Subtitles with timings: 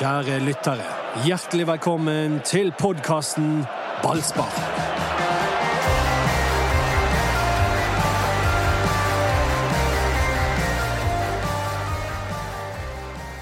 [0.00, 0.84] Kjære lyttere,
[1.26, 3.66] hjertelig velkommen til podkasten
[4.00, 4.48] Ballspar.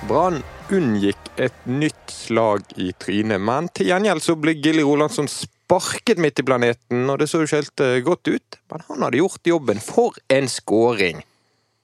[0.08, 0.42] Brann
[0.74, 6.42] unngikk et nytt slag i trynet, men til gjengjeld så ble Gilly Rolandsson sparket midt
[6.42, 8.62] i planeten, og det så jo ikke helt eh, godt ut.
[8.74, 9.78] Men han hadde gjort jobben.
[9.78, 11.22] For en skåring!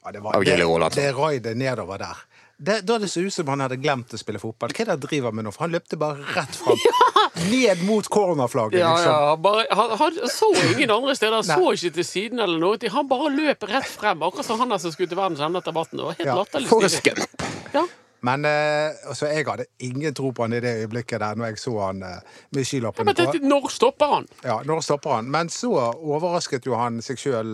[0.03, 0.99] Ja, det, var, Av Gilly Rolandsson.
[0.99, 2.27] det røyde nedover der.
[2.57, 4.71] Det, da det så ut som han hadde glemt å spille fotball.
[4.71, 5.51] Hva er det han driver med nå?
[5.55, 6.79] For han løpte bare rett fram.
[7.51, 9.13] Ned mot cornerflagget, Ja, liksom.
[9.13, 11.41] ja, bare, han, han så ingen andre steder.
[11.41, 12.79] Han så ikke til siden eller noe.
[12.95, 15.75] Han bare løp rett frem, akkurat som han der som skulle til verdens ende etter
[15.75, 15.91] vann.
[16.15, 16.39] Helt Ja.
[16.39, 17.27] latterlig For en
[17.75, 17.85] Ja.
[18.25, 21.59] Men eh, altså, jeg hadde ingen tro på han i det øyeblikket der, når jeg
[21.61, 22.23] så han eh,
[22.57, 23.43] med skilappene ja, på.
[23.51, 24.29] Når stopper han?
[24.47, 25.29] Ja, når stopper han?
[25.35, 27.53] Men så overrasket jo han seg sjøl,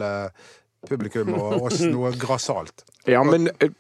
[0.86, 2.84] publikum og oss, noe grassat.
[3.10, 3.72] Ja, men eh,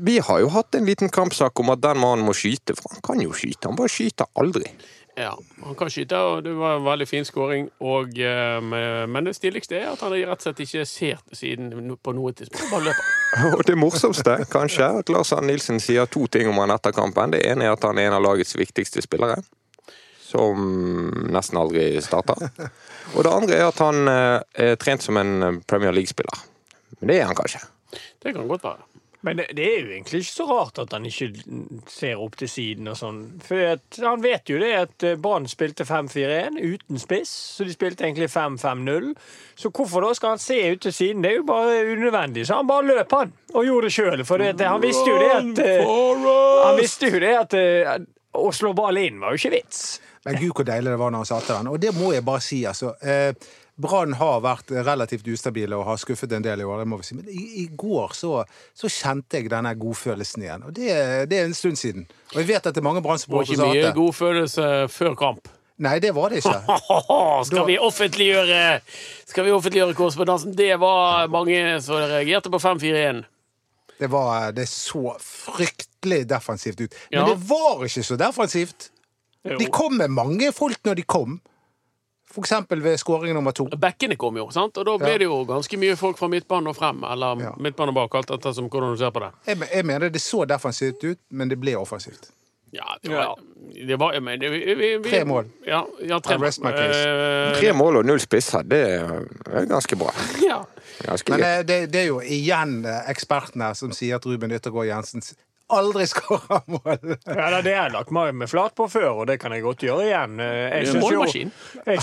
[0.00, 3.04] vi har jo hatt en liten kampsak om at den mannen må skyte, for han
[3.04, 3.70] kan jo skyte.
[3.70, 4.66] Han bare skyter aldri.
[5.16, 5.32] Ja,
[5.64, 7.66] han kan skyte, og det var en veldig fin skåring.
[7.80, 8.60] Eh,
[9.06, 12.70] men det stiligste er at han rett og slett ikke ser siden på noe tidspunkt.
[12.72, 13.10] Bare løper.
[13.56, 17.32] Og det morsomste, kanskje, at Lars Arne Nilsen sier to ting om han etter kampen.
[17.32, 19.40] Det ene er at han er en av lagets viktigste spillere.
[20.20, 22.48] Som nesten aldri starter.
[23.16, 26.48] Og det andre er at han eh, er trent som en Premier League-spiller.
[27.00, 27.60] Men det er han kanskje.
[27.92, 28.88] Det kan godt være.
[29.22, 31.28] Men det, det er jo egentlig ikke så rart at han ikke
[31.90, 33.20] ser opp til siden og sånn.
[33.46, 37.74] For at, han vet jo det at eh, Brann spilte 5-4-1 uten spiss, så de
[37.74, 39.12] spilte egentlig 5-5-0.
[39.62, 41.22] Så hvorfor da skal han se ut til siden?
[41.22, 42.48] Det er jo bare unødvendig.
[42.48, 43.34] Så han bare løp, han.
[43.54, 44.24] Og gjorde det sjøl.
[44.26, 45.94] For det, han visste jo det at eh,
[46.66, 47.94] Han visste jo det at eh,
[48.42, 49.84] å slå ballen inn var jo ikke vits.
[50.26, 51.70] Men gud, hvor deilig det var når han satte den.
[51.72, 52.94] Og det må jeg bare si, altså.
[53.02, 53.34] Eh,
[53.82, 57.08] Brann har vært relativt ustabile og har skuffet en del i år, det må vi
[57.08, 57.16] si.
[57.18, 58.36] Men i, i går så,
[58.78, 60.66] så kjente jeg denne godfølelsen igjen.
[60.68, 60.88] Og det,
[61.30, 62.06] det er en stund siden.
[62.32, 63.82] Og jeg vet at det er mange Brann-supportere som har hatt det.
[63.82, 65.50] Ikke mye godfølelse før kamp.
[65.82, 66.78] Nei, det var det ikke.
[67.48, 68.58] Skal vi offentliggjøre
[69.26, 70.52] Skal vi offentliggjøre korrespondansen?
[70.56, 73.22] Det var mange som reagerte på 5-4-1.
[73.98, 76.94] Det, var, det så fryktelig defensivt ut.
[77.10, 77.24] Men Ja.
[77.32, 78.90] det var ikke så defensivt.
[79.42, 79.56] Jo.
[79.58, 81.40] De kom med mange folk når de kom.
[82.36, 83.66] Eksempel ved skåring nummer to.
[83.68, 84.76] Bekkene kom jo, sant?
[84.78, 85.18] og da ble Ja.
[85.18, 87.02] det jo ganske mye folk fra midtbanen og frem.
[87.04, 87.50] Eller Ja.
[87.58, 89.32] midtbanen og bak, alt etter som hvordan du ser på det.
[89.46, 92.30] Jeg, jeg mener det så defensivt ut, men det ble offensivt.
[92.72, 93.34] Ja, det var,
[93.86, 95.44] det var men det, vi, vi, vi, Tre mål.
[95.66, 97.02] Ja, ja tre I rest my case.
[97.06, 100.08] Eh, Tre mål og null spisser, det er ganske bra.
[100.48, 100.62] ja.
[101.04, 105.20] Ganske Men eh, det, det er jo igjen ekspertene som sier at Ruben Yttergård Jensen
[105.20, 105.34] s-
[105.78, 107.16] aldri skåra mål.
[107.26, 109.84] Ja, det har jeg lagt meg med flat på før, og det kan jeg godt
[109.86, 110.38] gjøre igjen.
[110.40, 110.90] Eh, Jeg er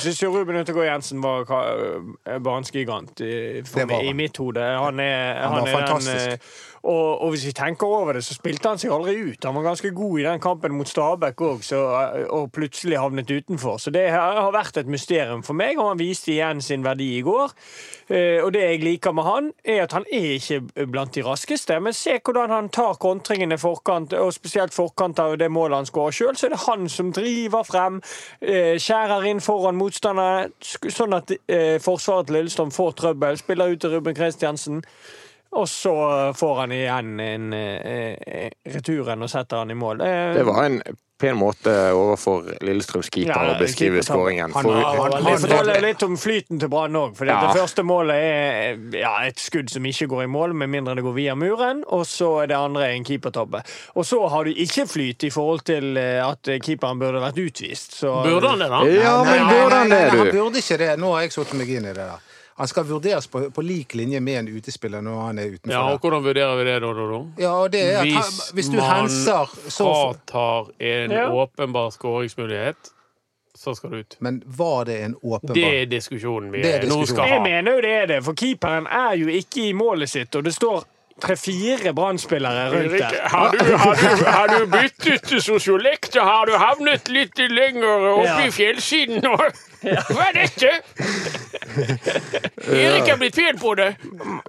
[0.03, 3.61] syns jo, Ruben Ødegaard Jensen var barnsgigant bansgigant i,
[4.09, 4.61] i mitt hode.
[4.61, 6.31] Han er, Han var er den, fantastisk.
[6.31, 9.45] eh, og, og hvis vi tenker over det, så spilte han seg aldri ut.
[9.45, 11.65] Han var ganske god i den kampen mot Stabæk òg,
[12.29, 13.77] og plutselig havnet utenfor.
[13.77, 17.23] Så det har vært et mysterium for meg, og han viste igjen sin verdi i
[17.25, 17.55] går.
[18.09, 21.79] Eh, Og det jeg liker med han, er at han er ikke blant de raskeste,
[21.79, 26.15] men se hvordan han tar kontringene forkant, og spesielt forkant av det målet han skårer
[26.15, 28.01] sjøl, så er det han som driver frem,
[28.41, 30.49] eh, skjærer inn foran motstanderne,
[30.89, 34.83] sånn at eh, forsvaret til Lillestrøm får trøbbel, spiller ut til Ruben Kristiansen.
[35.51, 35.93] Og så
[36.37, 40.01] får han igjen en, eh, returen og setter han i mål.
[40.05, 40.81] Eh, Det var en
[41.19, 44.53] pen måte overfor Lillestrøms keeper Ja, å beskrive skåringen.
[44.53, 47.17] Han han, han- forteller litt om flyten til Brann òg.
[47.17, 47.41] For Ja.
[47.41, 51.03] det første målet er ja, et skudd som ikke går i mål, med mindre det
[51.03, 51.83] går via muren.
[51.89, 53.63] Og så er det andre en keepertabbe.
[53.97, 57.91] Og så har du ikke flyt i forhold til eh, at keeperen burde vært utvist.
[57.99, 58.85] Så, Burde han det, da?
[58.85, 60.17] ja, men burde han det, du?
[60.19, 60.97] Han burde ikke det.
[60.99, 62.19] Nå har jeg satt meg inn i det der.
[62.59, 65.71] Han skal vurderes på, på lik linje med en utespiller når han er utenfor.
[65.71, 66.89] Ja, og hvordan vurderer vi det da?
[66.97, 67.19] da, da?
[67.39, 71.29] ja det er at han, hvis du henser, så fratar en Ja.
[71.31, 72.91] åpenbar skåringsmulighet,
[73.55, 74.17] så skal du ut.
[74.19, 77.79] Men var det en åpenbar Det er diskusjonen vi Det er nå skal Jeg mener
[77.79, 80.83] jo det er det, for keeperen er jo ikke i målet sitt, og det står
[81.21, 83.17] tre-fire Brann-spillere rundt der.
[83.29, 88.27] Har du, har, du, har du byttet sosiolekt, og har du havnet litt lenger oppe
[88.29, 88.37] Ja.
[88.47, 89.35] i fjellsiden nå?
[89.79, 90.71] Hva er dette?
[92.69, 93.89] Erik er blitt pen på det.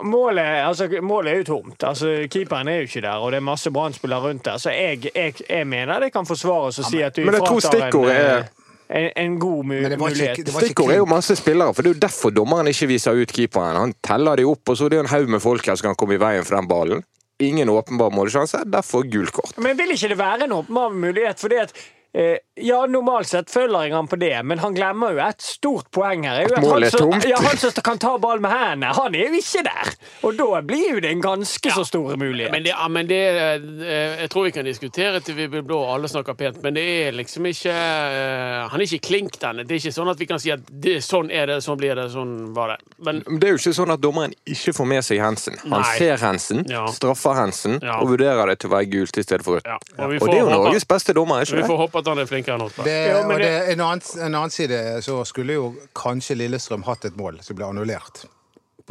[0.02, 1.84] Målet, altså, målet er jo tomt.
[1.86, 4.58] Altså, keeperen er jo ikke der, og det er masse Brann-spillere rundt der.
[4.58, 7.60] Så jeg, jeg, jeg mener det kan forsvares å si at du Men jeg tror
[7.60, 8.48] fratar en, stikkordet er-
[8.90, 10.42] en, en god mu Men det var mulighet.
[10.46, 13.32] det Stikkord er jo masse spillere, for det er jo derfor dommeren ikke viser ut
[13.32, 13.78] keeperen.
[13.78, 15.98] Han teller de opp, og så er det en haug med folk her som kan
[16.00, 17.04] komme i veien for den ballen.
[17.40, 19.54] Ingen åpenbar målsjanse, derfor gult kort.
[19.56, 21.40] Men vil ikke det være en åpenbar mulighet?
[21.40, 21.72] Fordi at
[22.12, 26.24] ja, normalt sett følger jeg han på det, men han glemmer jo et stort poeng
[26.26, 26.40] her.
[26.40, 27.24] er jo målet han er som- tomt.
[27.30, 29.92] Ja, han som kan ta ball med hendene, han er jo ikke der!
[30.26, 32.50] Og da blir jo det en ganske så stor mulighet.
[32.50, 35.78] Men det, ja, men det eh, Jeg tror vi kan diskutere til vi blir blå
[35.84, 39.56] og alle snakker pent, men det er liksom ikke eh, Han er ikke klink, den.
[39.64, 41.94] Det er ikke sånn at vi kan si at det, sånn er det, sånn blir
[41.94, 42.78] det, sånn var det.
[42.98, 45.56] Men Det er jo ikke sånn at dommeren ikke får med seg Hensen.
[45.62, 45.96] Han Nei.
[45.98, 46.86] ser Hensen, Ja.
[46.90, 48.00] straffer Hensen Ja.
[48.00, 49.64] og vurderer det til å være gult i stedet for rødt.
[49.66, 49.78] ja.
[49.98, 51.99] Og, vi det er jo Norges beste dommer, Vi ikke får det?
[52.00, 52.84] At han er flinkere enn da.
[52.84, 57.04] Det, og det- det, en, annen, en annen side så skulle jo kanskje Lillestrøm hatt
[57.08, 58.24] et mål som ble annullert.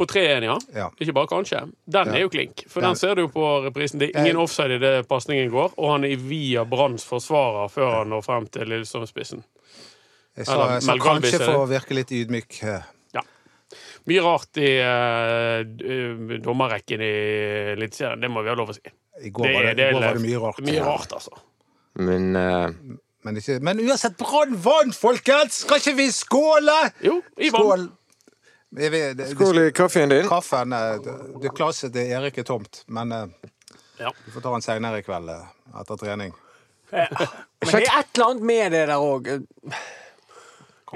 [0.00, 0.54] På 3-1, ja.
[0.72, 0.86] Ja.
[0.98, 1.58] Ikke bare kanskje.
[1.84, 2.14] Den Ja.
[2.14, 2.62] er jo klink.
[2.70, 3.98] For Den- den ser du på reprisen.
[4.00, 4.42] Det er ingen Eh.
[4.42, 8.46] offside i det pasningen går, og han er via Branns forsvarer før han når frem
[8.46, 9.44] til Lillestrøm-spissen.
[10.36, 12.62] Jeg sa, Eller jeg sa kanskje for å virke litt ydmyk.
[12.62, 12.80] Ja.
[14.08, 17.10] Mye rart i uh, dommerrekken i
[17.76, 18.80] Eliteserien, det må vi ha lov å si.
[19.22, 20.60] I går, Det var, det, i går var det mye rart.
[20.64, 21.30] Mye rart, altså.
[22.00, 25.58] Men uh, Men, ikke, men uansett, Brann vant, folkens!
[25.66, 26.76] Skal ikke vi skåle?
[27.04, 27.88] Jo, i Skål!
[28.80, 30.28] Jeg skål i kaffen din.
[30.30, 31.00] Kaffen eh,
[31.42, 33.26] det- Glasset til Erik er tomt, men eh,
[33.98, 34.12] Ja.
[34.24, 36.32] du får ta den seinere i kveld etter trening.
[36.90, 39.28] Men det er et eller annet med det der òg.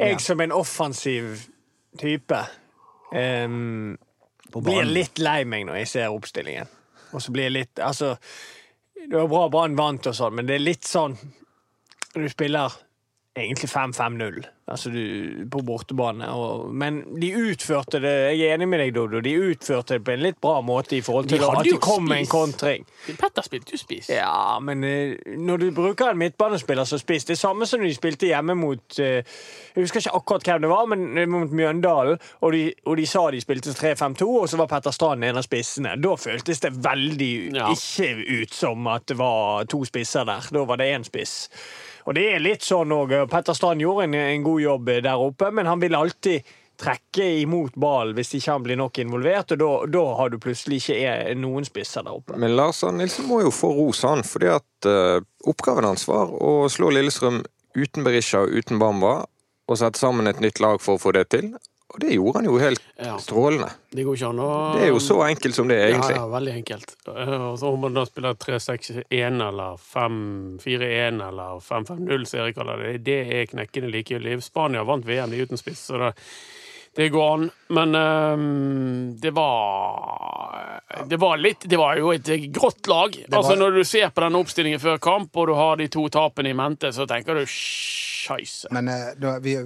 [0.01, 1.45] Jeg som en offensiv
[2.01, 2.41] type
[3.15, 3.93] um,
[4.57, 6.67] blir litt lei meg når jeg ser oppstillingen.
[7.15, 8.17] Og så blir jeg litt Altså,
[9.11, 11.17] det var bra Brann vant og sånn, men det er litt sånn
[12.15, 12.77] Når du spiller
[13.37, 14.91] egentlig 5-5-0 altså
[15.51, 16.29] på bortebane.
[16.33, 19.21] Og, men de utførte det Jeg er enig med deg, Dodo.
[19.21, 22.23] De utførte det på en litt bra måte i forhold til at de kom med
[22.23, 22.87] en kontring.
[23.21, 24.09] Petter spilte jo spiss.
[24.15, 27.91] Ja, men eh, når du bruker en midtbanespiller som spiss Det er samme som når
[27.93, 29.21] de spilte hjemme mot eh,
[29.75, 32.23] Jeg husker ikke akkurat hvem det var, men eh, mot Mjøndalen.
[32.41, 35.45] Og de, og de sa de spilte 3-5-2, og så var Petter Strand en av
[35.47, 35.97] spissene.
[36.01, 37.69] Da føltes det veldig Ja.
[37.75, 40.47] ikke ut som at det var to spisser der.
[40.55, 41.51] Da var det én spiss.
[42.05, 43.15] Og det er litt sånn òg.
[43.33, 46.45] Petter Strand gjorde en, en god jobb der oppe, men han vil alltid
[46.81, 51.37] trekke imot ballen hvis ikke han blir nok involvert, og da, har du plutselig ikke
[51.39, 52.39] noen spisser der oppe.
[52.41, 54.25] Men Lars Arne Nilsen må jo få ros, han.
[54.27, 59.21] fordi at uh, oppgaven hans var å slå Lillestrøm uten Berisha og uten Bamba,
[59.65, 61.55] og sette sammen et nytt lag for å få det til.
[61.95, 63.17] Og det gjorde han jo helt Ja.
[63.23, 63.69] strålende.
[63.95, 66.17] Det går ikke an å Det er jo så enkelt som det er, egentlig.
[66.17, 66.95] Ja, ja, veldig enkelt.
[67.07, 72.83] Eh, Og så om man da spiller 3-6-1 eller 5-4-1 eller 5-5-0, som Erik kaller
[72.83, 74.43] det, det er knekkende likegyldig.
[74.43, 76.13] Spania vant VM i uten spiss, så det,
[76.97, 77.47] det går an.
[77.75, 82.25] Men um, det var Det var litt Det var jo et
[82.55, 83.17] grått lag.
[83.29, 86.09] var- Altså Når du ser på den oppstillingen før kamp, og du har de to
[86.09, 88.67] tapene i mente, så tenker du scheisse.
[88.73, 89.57] Men eh, nå, vi,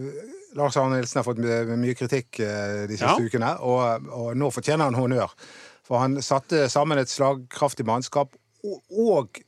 [0.56, 3.18] Lars Arne Nilsen har fått my- mye kritikk eh, de siste Ja.
[3.20, 5.34] ukene, og, og nå fortjener han honnør.
[5.84, 8.32] For han satte sammen et slagkraftig mannskap,
[8.64, 9.38] og, og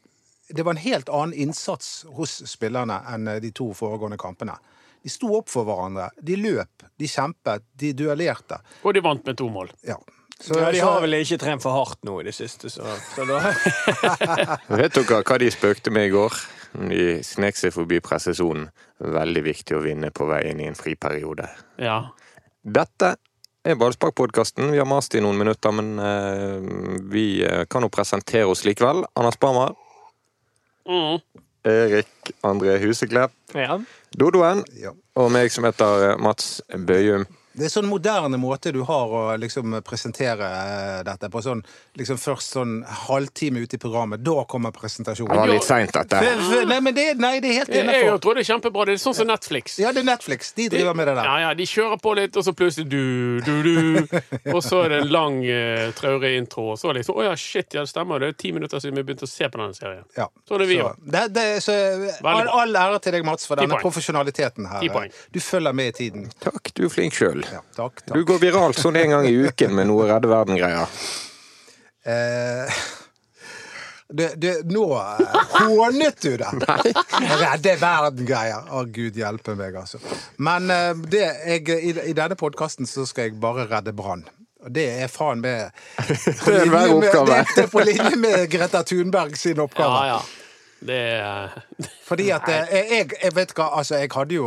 [0.50, 4.56] det var en helt annen innsats hos spillerne enn eh, de to foregående kampene.
[5.02, 6.10] De sto opp for hverandre.
[6.20, 8.58] De løp, de kjempet, de duellerte.
[8.84, 9.70] Og de vant med to mål.
[9.86, 9.96] Ja.
[10.40, 13.24] Så, Ja, De har vel ikke trent for hardt nå i det siste, så, så
[13.28, 13.40] da
[14.80, 16.36] Vet dere hva de spøkte med i går?
[16.74, 18.68] De snek seg forbi pressesonen.
[19.00, 21.48] Veldig viktig å vinne på vei inn i en friperiode.
[21.80, 22.02] Ja.
[22.62, 23.14] Dette
[23.64, 24.70] er Ballspark-podkasten.
[24.72, 29.04] Vi har mast i noen minutter, men uh, vi eh, kan jo presentere oss likevel.
[29.18, 29.74] Anders Barmer,
[30.90, 31.20] Mm.
[31.62, 33.76] Erik André Huseklepp, Ja.
[34.16, 34.90] Dodoen ja.
[35.14, 37.26] og meg som heter eh, Mats Bøyum.
[37.52, 41.40] Det er sånn moderne måte du har å liksom presentere eh, dette på.
[41.42, 41.62] Sånn,
[41.98, 42.76] liksom Først sånn
[43.08, 45.32] halvtime ute i programmet, da kommer presentasjonen.
[45.34, 46.20] Det var litt seint, dette.
[46.20, 48.06] F- f- Nei, men det, nei, det er helt innafor.
[48.12, 48.84] jeg tror det er kjempebra.
[48.86, 49.78] Det er sånn som Netflix.
[49.82, 50.52] Ja, det er Netflix.
[50.54, 51.26] De driver med det der.
[51.30, 54.20] Ja, ja, De kjører på litt, og så plutselig du, du, du.
[54.54, 56.68] Og så er det en lang, uh, traurig intro.
[56.74, 58.22] Og så liksom Å ja, shit, ja, det stemmer.
[58.22, 60.06] Det er ti minutter siden vi begynte å se på denne serien.
[60.16, 60.28] Ja.
[60.46, 61.02] Så er det vi Så, òg.
[61.16, 61.46] det, det,
[62.22, 65.10] all, all ære til deg, Mats, for denne profesjonaliteten her.
[65.34, 66.30] Du følger med i tiden.
[66.42, 67.39] Takk, du er flink sjøl.
[67.52, 70.88] Ja, takk, Du går viralt sånn en gang i uken med noe Redde Verden-greier.
[72.04, 72.80] Eh,
[74.10, 76.48] det, det, nå eh, hånet du det!
[77.42, 78.66] Redde verden-greier.
[78.74, 80.00] Å, gud hjelpe meg, altså.
[80.42, 84.24] Men eh, det, jeg, i, i denne podkasten så skal jeg bare redde Brann.
[84.60, 85.70] Og det er faen meg
[86.44, 87.38] på er linje med- oppgave.
[87.38, 90.02] Det, det er på linje med Greta Thunberg sin oppgave.
[90.10, 90.20] Ja, ja.
[90.80, 91.50] Det er
[92.08, 94.46] Fordi at eh, jeg, jeg vet hva, altså jeg hadde jo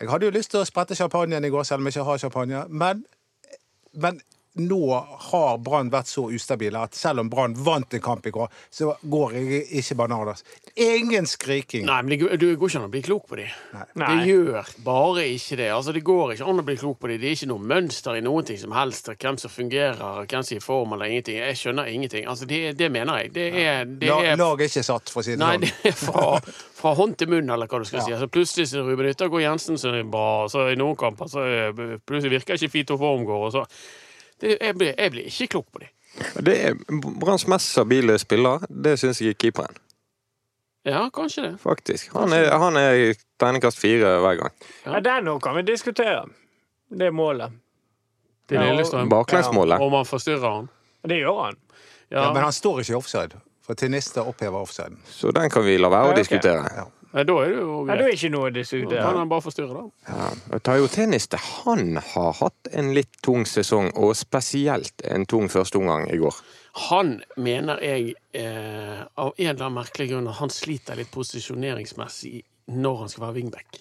[0.00, 2.22] Jeg hadde jo lyst til å sprette champagnen i går, selv om jeg ikke har
[2.22, 2.62] champagne.
[2.68, 3.04] Men,
[3.94, 4.20] men
[4.54, 4.78] nå
[5.30, 8.92] har Brann vært så ustabile at selv om Brann vant en kamp i går, så
[9.10, 10.44] går jeg ikke bananas.
[10.78, 11.86] Ingen skriking.
[11.88, 13.50] Nei, men det, går- du går ikke an å bli klok på dem.
[13.98, 15.68] Det gjør bare ikke det.
[15.74, 17.18] Altså, Det går ikke an å bli klok på dem.
[17.22, 19.10] Det er ikke noe mønster i noen ting som helst.
[19.14, 21.40] Hvem som fungerer, hvem som er i form eller ingenting.
[21.42, 22.26] Jeg skjønner ingenting.
[22.30, 23.32] Altså, Det, det mener jeg.
[23.34, 25.66] Det er, det La, er Laget er ikke satt, for å si det Nei, sånn.
[25.66, 26.28] det er fra,
[26.78, 28.14] fra hånd til munn, eller hva du skal si.
[28.14, 31.26] Altså, plutselig så er Ruben Yttergård Jensen så er det bra, så i noen kamper
[31.30, 31.74] så er,
[32.06, 33.46] plutselig virker ikke Fito Formgård.
[33.50, 33.66] og så
[34.40, 35.90] det, jeg, blir, jeg blir ikke klok på dem.
[36.46, 36.74] Det er
[37.20, 39.76] Branns mest stabile spiller, det syns jeg er keeperen.
[40.84, 41.52] Ja, kanskje det.
[41.62, 42.12] Faktisk.
[42.12, 44.52] Han er, han er terningkast fire hver gang.
[44.84, 46.26] Ja, Den nå kan vi diskutere.
[46.92, 47.52] Det målet.
[48.48, 49.08] Det Ja, Lillestrøm.
[49.08, 49.80] Baklengsmålet.
[49.80, 50.68] Om han forstyrrer han.
[51.08, 51.56] Det gjør han.
[52.10, 53.40] Ja, Ja, men han står ikke i offside.
[53.64, 54.98] For Tiniste opphever offsiden.
[55.08, 56.18] Så den kan vi la være Ja, å ok.
[56.20, 56.68] diskutere.
[56.76, 56.84] Ja.
[57.14, 59.82] Nei, da er det jo Ja, da er ikke noe å Kan han bare forstyrre,
[59.84, 60.10] da?
[60.10, 60.30] Ja.
[60.56, 66.08] og Tayo Teniste han har hatt en litt tung sesong, og spesielt en tung førsteomgang
[66.10, 66.40] i går.
[66.90, 72.42] Han mener jeg, eh, av en eller annen merkelig grunn, at han sliter litt posisjoneringsmessig
[72.74, 73.78] når han skal være wingback.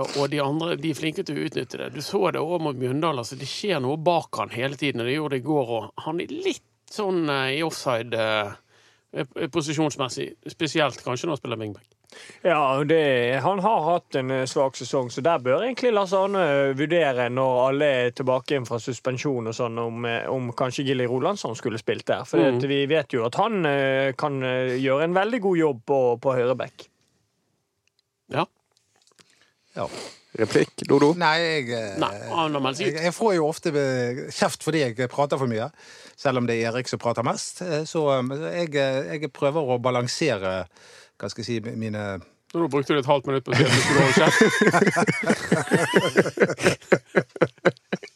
[0.00, 1.92] Og de andre de er flinke til å utnytte det.
[1.94, 3.22] Du så det òg mot Mjøndalen.
[3.22, 5.88] Altså, det skjer noe bak han hele tiden, og det gjorde det i går òg.
[6.06, 10.32] Han er litt sånn eh, i offside eh, posisjonsmessig.
[10.50, 11.99] Spesielt kanskje når han spiller wingback.
[12.42, 16.74] Ja, det, Han har hatt en eh, svak sesong, så der bør egentlig Lars Arne
[16.78, 21.06] vurdere, når alle er tilbake inn fra suspensjon og sånn, om, eh, om kanskje Gilly
[21.10, 22.24] Rolandsson skulle spilt der.
[22.24, 22.60] For Mm.
[22.68, 26.34] vi vet jo at han eh, kan eh, gjøre en veldig god jobb på, på
[26.38, 26.88] høyreback.
[28.34, 28.46] Ja.
[29.76, 29.86] Ja.
[30.38, 31.08] Replikk, Dodo?
[31.18, 32.12] Nei, jeg, eh, Nei,
[32.78, 35.66] jeg, jeg får jo ofte eh, kjeft fordi jeg prater for mye.
[36.20, 37.62] Selv om det er Erik som prater mest.
[37.66, 40.68] Eh, Så eh, jeg, eh, jeg prøver å balansere
[41.20, 42.02] hva skal jeg si, mine
[42.50, 44.40] Nå brukte du et halvt minutt på å si at du skulle holde kjeft.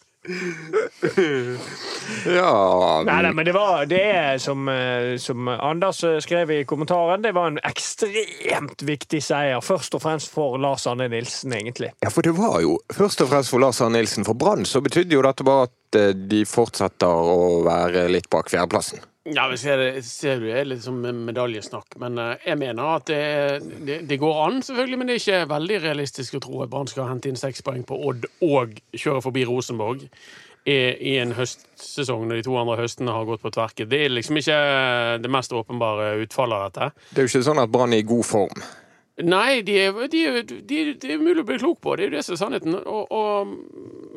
[2.25, 6.64] Ja Nei, nei, men det var det er som, eh, som Anders eh, skrev i
[6.64, 9.61] kommentaren, det var en ekstremt viktig seier.
[9.64, 11.92] Først og fremst for Lars Arne Nilsen, egentlig.
[12.00, 14.25] Ja, for det var jo først og fremst for Lars Arne Nilsen.
[14.25, 18.49] For Brann så betydde jo dette bare at eh, de fortsetter å være litt bak
[18.52, 19.04] fjerdeplassen.
[19.25, 23.07] Ja, vi ser, det, ser det er litt som medaljesnakk, men eh, jeg mener at
[23.09, 23.21] det,
[23.88, 26.90] det, det går an, selvfølgelig, men det er ikke veldig realistisk å tro at Brann
[26.90, 30.04] skal hente inn seks poeng på Odd og kjøre forbi Rosenborg
[30.69, 33.88] i, en høstsesong når de to andre høstene har gått på tverket.
[33.90, 34.61] Det er liksom ikke
[35.25, 36.88] det mest åpenbare utfallet av dette.
[37.11, 38.62] Det er jo ikke sånn at Brann er i god form.
[39.25, 41.97] Nei, de er, de, er- de, det er umulig å bli klok på.
[41.97, 42.76] Det er jo det som er sannheten.
[42.83, 43.52] Og, og,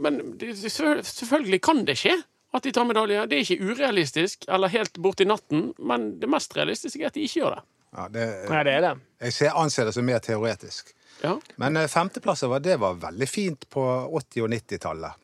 [0.01, 2.15] men det, det, selvfølgelig kan det skje
[2.55, 3.25] at de tar medalje.
[3.27, 7.25] Det er ikke urealistisk eller helt borti natten, men det mest realistiske er at de
[7.27, 7.63] ikke gjør det.
[7.97, 8.93] ja, det, Nei, det er det.
[9.27, 10.93] Jeg ser, anser det som mer teoretisk.
[11.23, 11.33] Ja.
[11.57, 13.83] Men eh, femteplasser var, det var veldig fint på
[14.21, 15.23] 80- og 90-tallet.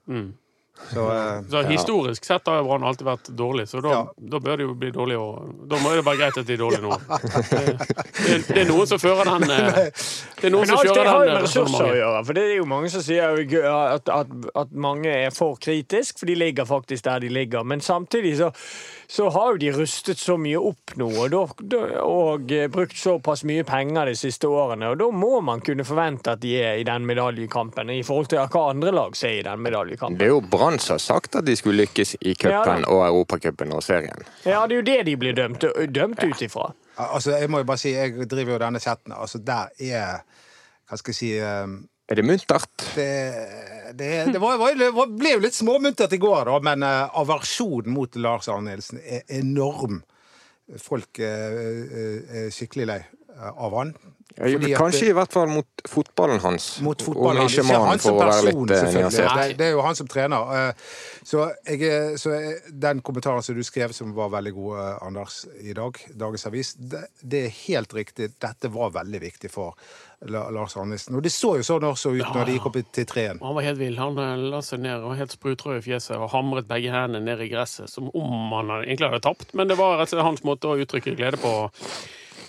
[0.94, 4.01] Så eh, Så historisk sett har Brann alltid vært dårlig, så da, Ja.
[4.18, 6.58] da bør det jo bli dårlig Og da må det være greit at de er
[6.58, 6.98] dårlige nå.
[8.24, 9.77] Det, det, er noen som fører den eh,
[10.42, 12.24] Det er noen Men som alt det har jo med eh, ressurser å gjøre.
[12.25, 13.39] For det er jo mange som sier
[13.70, 17.63] at, at, at mange er for kritisk, for de ligger faktisk der de ligger.
[17.63, 18.51] Men samtidig så,
[19.07, 21.63] så har jo de rustet så mye opp nå, og,
[22.03, 24.93] og eh, brukt såpass mye penger de siste årene.
[24.93, 28.41] Og da må man kunne forvente at de er i den medaljekampen, i forhold til
[28.43, 30.19] hva andre lag ser i den medaljekampen.
[30.19, 33.05] Det er jo Brann som har sagt at de skulle lykkes i cupen ja, og
[33.07, 34.27] Europacupen og serien.
[34.45, 36.72] Ja, det er jo det de blir dømt, dømt ut ifra.
[36.98, 39.15] altså, jeg må jo bare si, jeg driver jo denne chatten.
[39.15, 40.24] Altså, der er
[40.89, 41.77] Hva skal jeg si um,
[42.12, 42.69] Er det muntert?
[42.93, 43.07] Det,
[43.92, 44.58] det, det, var,
[44.96, 49.02] var, ble jo litt småmuntert i går, da, men uh, aversjonen mot Lars Arne Nilsen
[49.04, 50.02] er enorm.
[50.80, 53.92] Folk eh, eh, er skikkelig lei eh, av han.
[54.38, 56.82] Fordi at- Kanskje i hvert fall mot fotballen hans.
[56.82, 57.42] mot fotballen.
[57.44, 57.54] hans.
[57.58, 59.48] ikke han som person, litt eh, selvfølgelig.
[59.50, 60.54] Det, det er jo han som trener.
[60.70, 60.74] Eh,
[61.24, 65.46] Så, jeg, så jeg- den kommentaren som du skrev, som var veldig god, eh, Anders,
[65.62, 68.32] i dag, Dagens Avis, det, det er helt riktig.
[68.42, 69.75] Dette var veldig viktig for
[70.25, 71.16] Lars Arnesen.
[71.16, 73.40] Og det så jo sånn også ut når de gikk opp til treen.
[73.44, 73.96] Han var helt vill.
[73.98, 74.16] Han
[74.50, 77.50] la seg ned og var helt sprutrød i fjeset og hamret begge hendene ned i
[77.52, 79.54] gresset, som om han egentlig hadde tapt.
[79.54, 81.70] Men det var rett og slett hans måte å uttrykke glede på.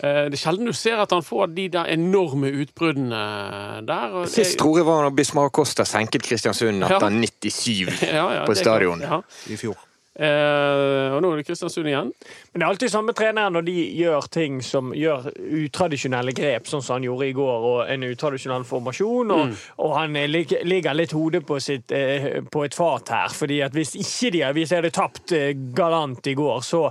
[0.04, 3.22] Eh, Det er sjelden du ser at han får de der enorme utbruddene
[3.86, 4.12] der.
[4.12, 6.96] og det- Sist tror jeg var når Bismar Costa senket Kristiansund Ja.
[6.96, 9.00] etter 97 Ja, ja, på stadion.
[9.00, 9.22] kan-.
[9.48, 9.54] Ja.
[9.54, 9.76] i fjor.
[10.14, 12.12] Eh, og nå er det Kristiansund igjen.
[12.52, 15.30] Men det er alltid samme trener når de gjør ting som gjør
[15.64, 20.18] utradisjonelle grep, sånn som han gjorde i går, og en utradisjonell formasjon, og, og han
[20.30, 23.34] lig, ligger litt hodet på, sitt, eh, på et fat her.
[23.34, 26.88] fordi at hvis ikke de hvis hadde tapt eh, galant i går, så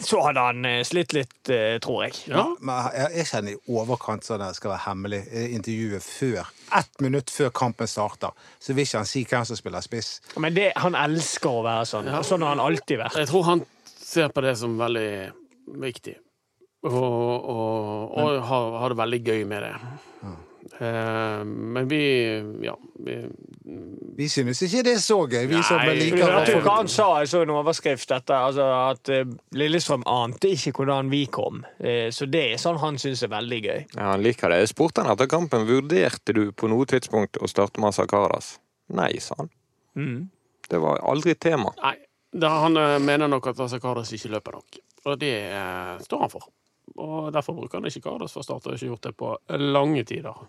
[0.00, 2.16] så hadde han eh, slitt litt, eh, tror jeg.
[2.32, 2.46] Ja.
[2.64, 5.20] Men jeg, jeg kjenner i overkant sånn at det skal være hemmelig
[5.58, 6.48] intervjuet før.
[6.72, 8.32] Ett minutt før kampen starter.
[8.58, 10.10] Så vil ikke han si hvem som spiller spiss.
[10.40, 12.10] Men det, han elsker å være sånn.
[12.12, 12.22] Ja.
[12.26, 13.18] Sånn har han alltid vært.
[13.20, 15.10] Jeg tror han ser på det som veldig
[15.84, 16.16] viktig.
[16.84, 19.72] Og, og, og har, har det veldig gøy med det.
[20.24, 20.40] Eh,
[21.44, 22.02] men vi
[22.62, 22.78] Ja.
[23.04, 23.28] Vi,
[24.16, 27.06] Vi synes ikke det er så gøy, vi som Nei, Du liker få han sa,
[27.20, 29.24] jeg så en overskrift etter altså, at eh,
[29.56, 31.64] Lillestrøm ante ikke hvordan vi kom.
[31.80, 33.80] Eh, så det er sånn han syns er veldig gøy.
[33.96, 34.62] Ja, han liker det.
[34.62, 38.58] Jeg spurte han etter kampen vurderte du på noe tidspunkt å starte med Sakaras.
[38.94, 39.50] Nei, sa han.
[39.98, 40.18] Mm.
[40.70, 41.74] Det var aldri tema.
[41.82, 41.96] nei,
[42.34, 44.80] da, han eh, mener nok at Sakaras ikke løper nok.
[45.04, 46.48] Og det eh, står han for.
[46.94, 50.04] Og derfor bruker han ikke Kardas for start, og har ikke gjort det på lange
[50.08, 50.44] tider.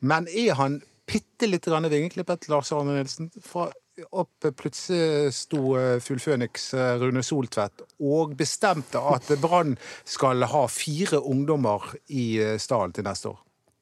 [0.00, 3.30] Men er han bitte litt vingeklippet, Lars Arne Nilsen?
[3.44, 3.70] Fra
[4.10, 9.76] opp plutselig sto eh, Fullføniks eh, Rune Soltvedt og bestemte at Brann
[10.08, 13.38] skal ha fire ungdommer i eh, stallen til neste år.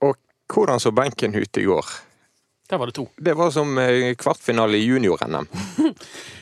[0.08, 0.18] Og
[0.50, 1.94] hvordan så benken ut i går?
[2.68, 3.06] Der var det to.
[3.16, 5.48] Det var som eh, kvartfinale i junior-NM.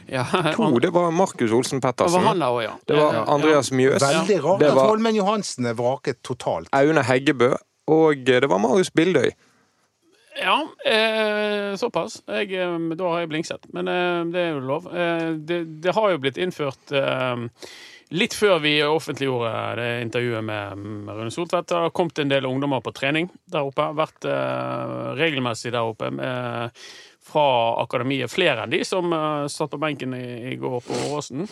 [0.07, 0.23] Ja,
[0.55, 2.63] To, det var Markus Olsen Det var han Pettersen.
[2.63, 2.73] ja.
[2.87, 4.03] Det var Andreas Mjøs.
[4.03, 6.69] Veldig rart at Holmen Johansen er vraket totalt.
[6.73, 7.57] Aune Heggebø.
[7.91, 9.33] Og eh, det var Marius Bildøy.
[10.39, 12.21] Ja, eh, såpass.
[12.29, 13.67] Jeg, eh, da har jeg blingset.
[13.75, 14.87] Men eh, det er jo lov.
[14.95, 17.47] Eh, det, det har jo blitt innført eh,
[18.15, 21.69] litt før vi offentliggjorde det intervjuet med, Rune Soltvedt.
[21.71, 23.89] Det har kommet en del ungdommer på trening der oppe.
[23.97, 26.87] Vært eh, regelmessig der oppe med,
[27.27, 27.49] fra
[27.83, 28.33] akademiet.
[28.33, 31.47] Flere enn de som eh, satt på benken i går på Åråsen.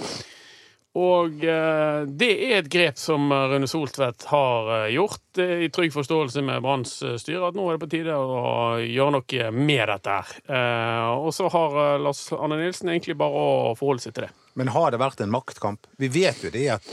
[0.94, 5.70] Og eh, det er et grep som eh, Rune Soltvedt har eh, gjort, eh, i
[5.74, 9.82] trygg forståelse med Branns styre, at nå er det på tide å gjøre noe med
[9.90, 10.30] dette her.
[10.46, 14.30] Eh, og så har eh, Lars Arne Nilsen egentlig bare å forholde seg til det.
[14.54, 15.90] Men har det vært en maktkamp?
[15.98, 16.92] Vi vet jo det at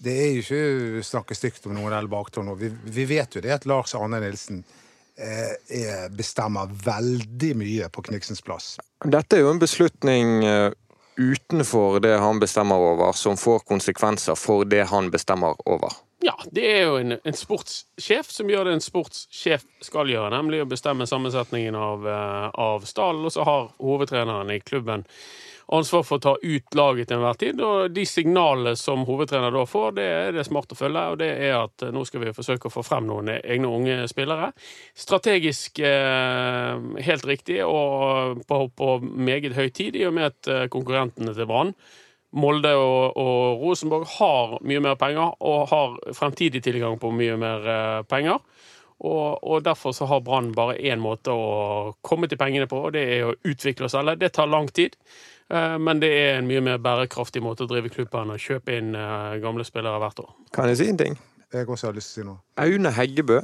[0.00, 2.54] det er jo ikke å snakke stygt om noen eller baktår nå.
[2.56, 4.62] Vi, vi vet jo det at Lars Arne Nilsen
[5.18, 8.76] eh, er, bestemmer veldig mye på Kniksens plass.
[9.04, 10.70] Dette er jo en beslutning eh,
[11.16, 15.92] utenfor det han bestemmer over, som får konsekvenser for det han bestemmer over.
[16.22, 20.60] Ja, det er jo en, en sportssjef som gjør det en sportssjef skal gjøre, nemlig
[20.60, 23.24] å bestemme sammensetningen av, eh, av stallen.
[23.24, 25.06] Og så har hovedtreneren i klubben
[25.70, 27.60] ansvar for å ta ut laget til enhver tid.
[27.62, 31.06] Og de signalene som hovedtrener da får, det er det smart å følge.
[31.12, 33.96] Og det er at eh, nå skal vi forsøke å få frem noen egne unge
[34.10, 34.50] spillere.
[34.98, 36.74] Strategisk eh,
[37.06, 41.50] helt riktig og på, på meget høy tid, i og med at eh, konkurrentene til
[41.50, 41.74] Brann
[42.30, 47.64] Molde og, og Rosenborg har mye mer penger og har fremtidig tilgang på mye mer
[48.06, 48.38] penger.
[49.00, 52.92] Og, og derfor så har Brann bare én måte å komme til pengene på, og
[52.92, 54.18] det er å utvikle og selge.
[54.20, 54.96] Det tar lang tid,
[55.48, 58.40] eh, men det er en mye mer bærekraftig måte å drive klubb på enn å
[58.40, 60.34] kjøpe inn eh, gamle spillere hvert år.
[60.52, 61.16] Kan jeg si en ting?
[61.50, 62.42] Jeg også har lyst til å si noe.
[62.60, 63.40] Aune Heggebø,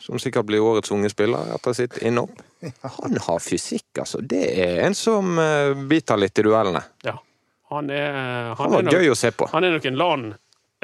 [0.00, 2.40] som sikkert blir årets unge spiller etter sitt innhopp,
[2.96, 4.22] han har fysikk, altså.
[4.24, 6.80] Det er en som eh, biter litt i duellene.
[7.04, 7.18] Ja.
[7.74, 9.46] Han er, Han han er, nok, gøy å se på.
[9.50, 9.96] han er nok en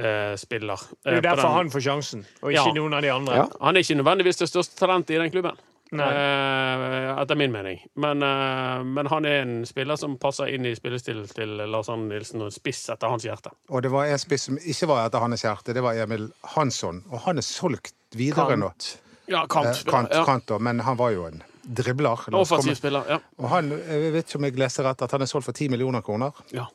[0.02, 0.76] LAN-spiller.
[1.04, 2.72] Det er jo derfor han får sjansen, og ikke Ja.
[2.74, 3.34] noen av de andre.
[3.36, 3.46] Ja.
[3.60, 5.56] Han er ikke nødvendigvis det største talentet i den klubben.
[5.92, 7.80] Eh, etter min mening.
[7.96, 12.08] Men, eh, men han er en spiller som passer inn i spillestilen til Lars Arne
[12.08, 13.50] Nilsen, og en spiss etter hans hjerte.
[13.70, 17.04] Og det var en spiss som ikke var etter hans hjerte, det var Emil Hansson.
[17.10, 18.70] Og han er solgt videre nå.
[18.70, 19.00] Kant.
[19.28, 19.84] Eh, kant.
[19.86, 20.24] Kant, ja.
[20.24, 22.18] kant men han var jo en dribler.
[22.34, 23.04] Offensiv spiller.
[23.08, 23.18] Ja.
[23.38, 25.68] Og han, jeg vet ikke om jeg leser rett, at han er solgt for 10
[25.68, 26.32] millioner kroner.
[26.52, 26.66] ja.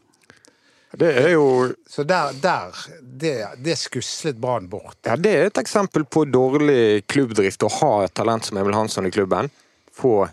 [1.00, 4.98] Det er jo Så der, der det, det skuslet Brann bort.
[5.06, 9.08] Ja, det er et eksempel på dårlig klubbdrift å ha et talent som Emil Hansson
[9.08, 9.50] i klubben.
[9.96, 10.26] Få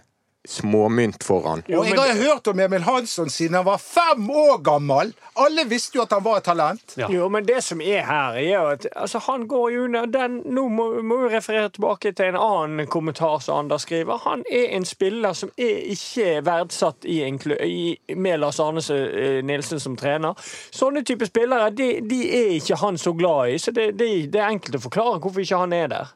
[0.48, 1.62] småmynt foran.
[1.68, 5.12] Jo, jeg har hørt om Emil Hansson siden han var fem år gammel!
[5.34, 6.94] Alle visste jo at han var et talent.
[6.98, 7.06] Ja.
[7.10, 10.40] Jo, men det som er her, er jo at altså, han går jo under den
[10.52, 14.18] Nå må må vi referere tilbake til en annen kommentar som Anders skriver.
[14.26, 18.82] Han er en spiller som er ikke verdsatt i en klø, i, med Lars Arne
[18.82, 20.34] eh, Nilsen som trener.
[20.74, 24.42] Sånne type spillere de, de er ikke han så glad i, så det, de, det
[24.42, 26.12] er enkelt å forklare hvorfor ikke han er der.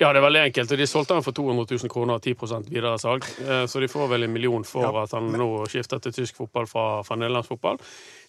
[0.00, 0.72] Ja, det er veldig enkelt.
[0.72, 3.26] og De solgte han for 200 000 kroner og 10% videresalg.
[3.44, 6.66] Eh, Så de får vel en million for at han nå skifter til tysk fotball
[6.66, 7.78] fra, fra nederlandsk fotball.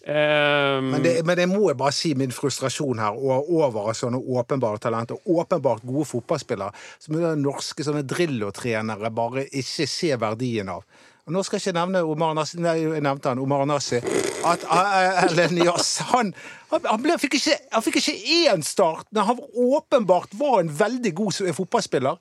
[0.06, 4.82] Eh, Men det, men det må jeg bare si min frustrasjon her over sånne åpenbare
[4.84, 10.84] talenter, åpenbart gode fotballspillere, som norske sånne Drillo-trenere bare ikke ser verdien av.
[11.32, 14.02] Nå skal jeg ikke nevne Omar Nassi, nei, jeg nevnte han, Omar Nassi.
[14.44, 15.70] At, eh, eller
[16.12, 16.34] han,
[16.74, 21.14] han, ble, fikk ikke, han fikk ikke én start, men han åpenbart var en veldig
[21.16, 22.20] god fotballspiller.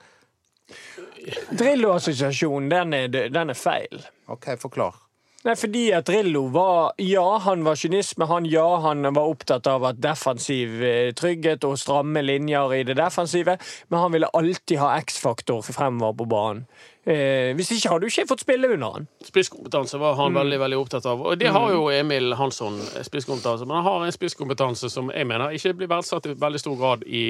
[1.51, 4.07] Drillo-assosiasjonen, den, den er feil.
[4.31, 4.95] OK, forklar.
[5.43, 8.29] Nei, fordi at Drillo var Ja, han var kynisme.
[8.31, 12.95] Han, ja, han var opptatt av at defensiv eh, trygghet og stramme linjer i det
[13.01, 13.57] defensive,
[13.91, 16.63] men han ville alltid ha X-faktor fremover på banen.
[17.03, 19.09] Eh, hvis ikke hadde du ikke fått spille under han.
[19.27, 21.25] Spisskompetanse var han veldig veldig opptatt av.
[21.27, 23.67] Og det har jo Emil Hansson, spisskompetanse.
[23.67, 27.03] Men han har en spisskompetanse som jeg mener ikke blir verdsatt i veldig stor grad
[27.11, 27.25] i,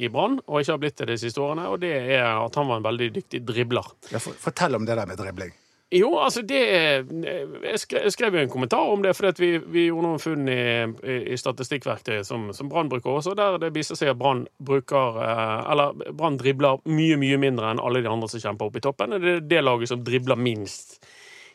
[0.00, 2.72] i Brann, og ikke har blitt det de siste årene, og det er at han
[2.72, 3.92] var en veldig dyktig dribler.
[4.08, 5.52] Ja, for- Fortell om det der med dribling.
[5.94, 10.22] Jo, altså det Jeg skrev, jo en kommentar om det, fordi vi, vi gjorde noen
[10.22, 10.64] funn i,
[11.06, 15.20] i, i statistikkverktøyet som, som Brann bruker også, der det viser seg at Brann bruker
[15.22, 18.84] eh, Eller Brann dribler mye, mye mindre enn alle de andre som kjemper opp i
[18.84, 19.14] toppen.
[19.22, 20.98] Det er det laget som dribler minst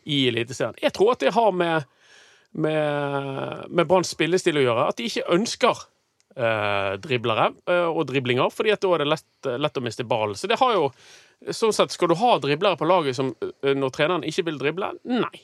[0.08, 0.80] i Eliteserien.
[0.82, 1.90] Jeg tror at det har med,
[2.56, 4.88] med, med Branns spillestil å gjøre.
[4.90, 5.84] At de ikke ønsker
[6.40, 10.38] eh, driblere eh, og driblinger, fordi at da er det lett, lett å miste ballen.
[10.40, 10.92] Så det har jo
[11.56, 14.90] Sånn sett, skal du ha driblere på laget som, eh, når treneren ikke vil drible?
[15.08, 15.38] Nei.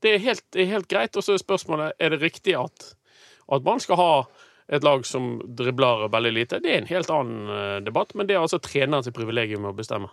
[0.00, 1.12] Det er helt, er helt greit.
[1.12, 2.86] Og så er spørsmålet er det riktig at,
[3.52, 4.14] at Brann skal ha
[4.72, 6.60] et lag som dribler veldig lite.
[6.64, 10.08] Det er en helt annen eh, debatt, men det er altså trenerens privilegium å bestemme.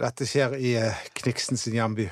[0.00, 0.72] Dette skjer i
[1.20, 2.08] Kniksen sin hjemby.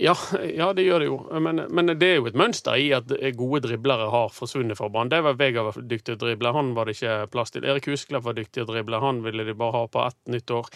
[0.00, 0.14] Ja,
[0.54, 1.16] ja, det gjør det jo.
[1.42, 5.08] Men, men det er jo et mønster i at gode driblere har forsvunnet fra Brann.
[5.10, 7.64] Det var Vegard var dyktig til å drible, han var det ikke plass til.
[7.66, 10.52] Erik Husklepp var dyktig til å drible, han ville de bare ha på ett nytt
[10.54, 10.68] år.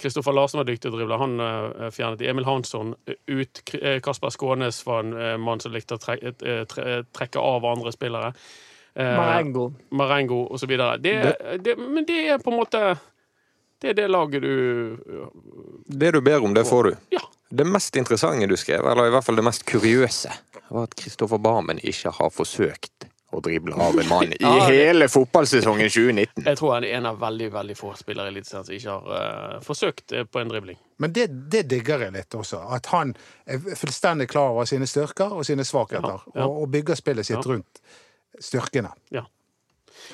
[0.00, 2.24] Kristoffer Larsen var dyktig til å drible, han eh, fjernet.
[2.32, 2.94] Emil Hansson
[3.28, 3.60] ut.
[3.76, 6.64] Eh, Kasper Skånes var en eh, mann som likte å tre, eh,
[7.04, 8.32] trekke av andre spillere.
[8.96, 9.66] Marengo.
[9.94, 10.72] Marengo osv.
[11.04, 11.12] Det,
[11.62, 12.80] det, men det er på en måte
[13.80, 14.96] Det er det laget du
[15.86, 16.96] Det du ber om, det får du.
[17.14, 17.22] Ja.
[17.50, 20.32] Det mest interessante du skrev, eller i hvert fall det mest kuriøse,
[20.70, 25.90] var at Kristoffer Barmen ikke har forsøkt å drible av en mann i hele fotballsesongen
[25.90, 26.44] 2019.
[26.46, 29.10] Jeg tror han er en av veldig veldig få spillere i Eliteserien som ikke har
[29.54, 30.78] uh, forsøkt eh, på en dribling.
[31.02, 32.62] Men det, det digger jeg litt også.
[32.74, 33.14] At han
[33.46, 36.22] er fullstendig klar over sine styrker og sine svakheter.
[36.26, 36.46] Ja, ja.
[36.48, 37.44] Og, og bygger spillet sitt Ja.
[37.46, 37.82] rundt
[38.40, 38.90] styrkene.
[39.14, 39.26] Ja.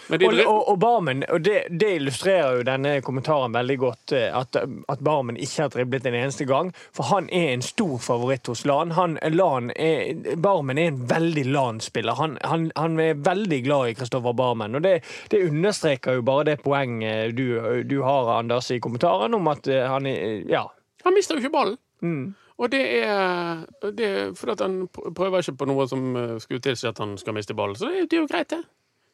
[0.08, 4.56] Og, og, og Barmen, og det, det illustrerer jo denne kommentaren veldig godt, eh, at,
[4.62, 6.70] at Barmen ikke har driblet en eneste gang.
[6.94, 8.94] For han er en stor favoritt hos Lan.
[8.96, 12.18] Han, Lan er, Barmen er en veldig Lan-spiller.
[12.20, 14.78] Han, han, han er veldig glad i Kristoffer Barmen.
[14.78, 15.00] Og det,
[15.32, 17.46] det understreker jo bare det poenget du,
[17.84, 20.66] du har, Anders, i kommentaren om at eh, han er Ja.
[21.04, 21.78] Han mister jo ikke ballen.
[22.02, 22.34] Mm.
[22.56, 26.64] Og det er, det er fordi at han prøver ikke på noe som eh, skulle
[26.64, 27.76] tilsi at han skal miste ballen.
[27.76, 28.62] Så det, det er jo greit, det.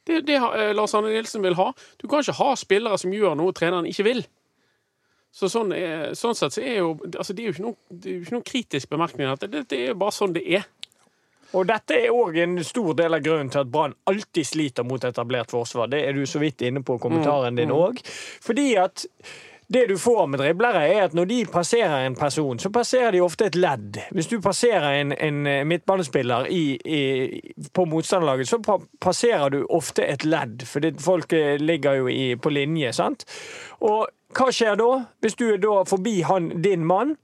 [0.06, 1.70] Det er det eh, Lars Arne Nilsen vil ha.
[2.00, 4.24] Du kan ikke ha spillere som gjør noe treneren ikke vil.
[5.32, 8.16] Så sånn, er, sånn sett så er jo altså Det er jo ikke noen, jo
[8.20, 9.30] ikke noen kritisk bemerkning.
[9.40, 10.66] Det, det er bare sånn det er.
[11.52, 15.04] Og dette er òg en stor del av grunnen til at Brann alltid sliter mot
[15.04, 15.90] etablert forsvar.
[15.92, 18.00] Det er du så vidt inne på kommentaren din òg.
[18.44, 19.04] Fordi at
[19.66, 23.20] det du får med driblere, er at når de passerer en person, så passerer de
[23.24, 23.98] ofte et ledd.
[24.12, 27.02] Hvis du passerer en, en eh, midtbanespiller i, i,
[27.72, 28.58] på motstanderlaget, så
[29.00, 30.66] passerer du ofte et ledd.
[30.68, 33.24] For folk eh, ligger jo i, på linje, sant.
[33.80, 34.90] Og hva skjer da?
[35.20, 37.16] Hvis du er da forbi han, din mann,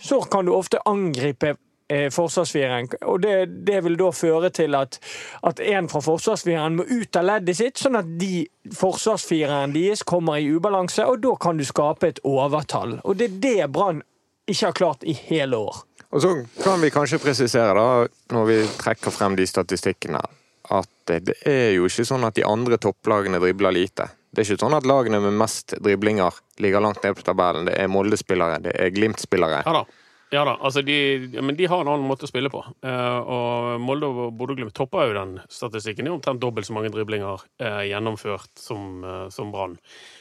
[0.00, 1.56] så kan du ofte angripe
[1.90, 2.88] eh, forsvarsfireren.
[3.10, 3.34] Og det,
[3.66, 5.00] det vil da føre til at,
[5.46, 10.40] at en fra forsvarsfireren må ut av leddet sitt, sånn at de forsvarsfireren deres kommer
[10.40, 12.98] i ubalanse, og da kan du skape et overtall.
[13.04, 14.04] Og det er det Brann
[14.50, 15.82] ikke har klart i hele år.
[16.10, 16.30] Og så
[16.64, 20.22] kan vi kanskje presisere, da, når vi trekker frem de statistikkene,
[20.70, 24.08] at det er jo ikke sånn at de andre topplagene dribler lite.
[24.30, 27.66] Det er ikke sånn at lagene med mest driblinger ligger langt ned på tabellen.
[27.66, 29.62] Det er Molde-spillere, det er Glimt-spillere.
[29.66, 29.84] Ja da.
[30.30, 30.94] Ja da, altså de,
[31.42, 32.60] men de har en annen måte å spille på.
[32.86, 36.06] Eh, og Molde og Bodø-Glimt topper jo den statistikken.
[36.06, 39.74] Det er omtrent dobbelt så mange driblinger eh, gjennomført som, eh, som Brann.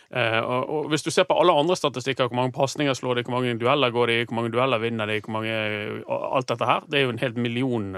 [0.10, 3.36] Og, og hvis du ser på alle andre statistikker, hvor mange pasninger slår de, hvor
[3.36, 5.52] mange dueller går de, hvor mange dueller vinner de, hvor mange
[6.10, 6.88] Alt dette her.
[6.89, 7.91] Det er jo en helt million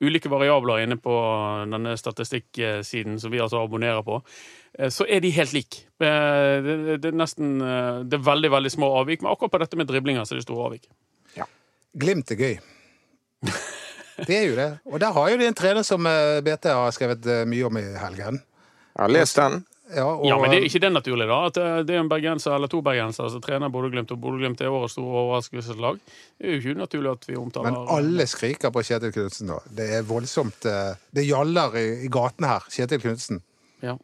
[0.00, 1.12] ulike variabler inne på
[1.68, 4.22] denne statistikksiden som vi altså abonnerer på,
[4.88, 5.84] så er de helt like.
[6.00, 10.24] Det, er nesten Det er veldig, veldig små avvik, men akkurat på dette med driblinger
[10.24, 10.88] så er det store avvik.
[11.98, 12.58] Glimt er gøy.
[14.18, 14.68] Det er jo det.
[14.90, 17.76] Og der har jo de en trener som eh, BT har skrevet eh, mye om
[17.78, 18.40] i helgen.
[18.42, 19.60] Jeg har lest den.
[19.94, 21.36] Ja, og, Ja, men det er ikke det naturlige, da?
[21.48, 24.74] At eh, det er en bergenser eller to bergensere som trener Bodø-Glimt, og Bodø-Glimt er
[24.74, 26.00] årets store overraskelseslag.
[26.36, 29.60] Det er jo ikke unaturlig at vi omtaler men alle skriker på Kjetil Knutsen nå.
[29.78, 32.66] Det er voldsomt Det gjaller i, i gatene her.
[32.74, 33.40] Kjetil Knutsen.
[33.86, 33.94] Ja.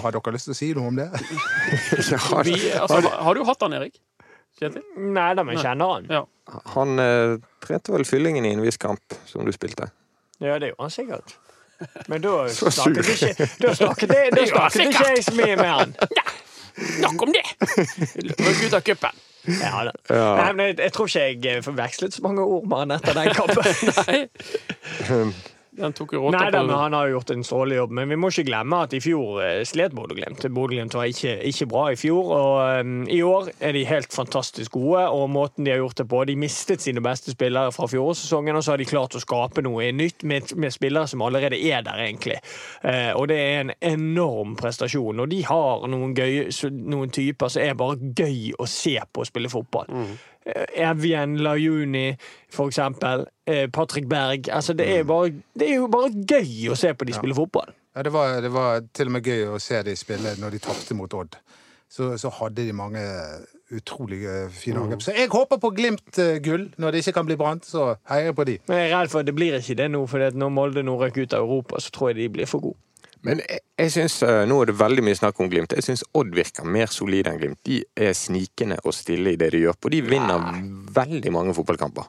[0.00, 1.10] Har dere lyst til å si noe om det?
[1.12, 4.00] Ja, Vi, altså, har- har du hatt han, Erik?
[4.60, 4.82] Kjetil?
[5.16, 6.08] Nei da, men kjenner han.
[6.12, 6.24] Ja.
[6.74, 9.88] Han eh, trente vel fyllingen i en viss kamp som du spilte.
[10.40, 11.36] Ja, det gjorde han sikkert.
[12.12, 13.28] Men da Så snakket sur.
[13.30, 15.94] ikke, da snakket, jeg- da Det gjorde han snakket ikke jeg så mye med han.
[17.06, 17.44] Nok om det!
[18.24, 19.22] Løp ut av cupen.
[19.48, 19.92] Ja, da.
[20.12, 23.32] Nei, men jeg, jeg tror ikke jeg forvekslet så mange ord med han etter den
[23.36, 23.64] kampen.
[24.00, 25.32] Nei.
[25.70, 28.18] Den tok jo Nei, da, men Han har jo gjort en strålende jobb, men vi
[28.18, 30.42] må ikke glemme at i fjor eh, slet Bodø-Glimt.
[30.50, 34.74] Bodø-Glimt var ikke, ikke bra i fjor, og um, i år er de helt fantastisk
[34.74, 35.04] gode.
[35.14, 38.66] Og måten de har gjort det på De mistet sine beste spillere fra fjorårssesongen, og
[38.66, 42.02] så har de klart å skape noe nytt med, med spillere som allerede er der,
[42.08, 42.40] egentlig.
[42.82, 45.22] Uh, og det er en enorm prestasjon.
[45.22, 46.50] Og de har noen, gøy,
[46.82, 49.86] noen typer som er bare gøy å se på å spille fotball.
[49.90, 50.39] Eh,
[50.74, 52.16] Evjen Lajuni,
[52.52, 53.26] for eksempel.
[53.46, 54.50] Eh, Patrick Berg.
[54.52, 57.72] Altså, det, er bare, det er jo bare gøy å se på de spille fotball.
[57.96, 60.62] Ja, det, var, det var til og med gøy å se de spille når de
[60.62, 61.38] tapte mot Odd.
[61.90, 63.02] Så, så hadde de mange
[63.74, 65.02] utrolig eh, fine angrep.
[65.02, 66.68] Så jeg håper på Glimt-gull.
[66.78, 68.58] Når det ikke kan bli brant, så heier jeg på de.
[68.70, 70.94] Men jeg er redd for at det blir ikke det nå, for når Molde nå
[71.00, 72.78] røk ut av Europa, så tror jeg de blir for gode.
[73.26, 75.74] Men jeg, jeg synes, eh, Nå er det veldig mye snakk om Glimt.
[75.76, 77.60] Jeg syns Odd virker mer solide enn Glimt.
[77.68, 80.46] De er snikende og stille i det de gjør, og de vinner
[80.96, 82.08] veldig mange fotballkamper.